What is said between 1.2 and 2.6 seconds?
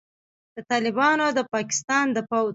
او د پاکستان د پوځ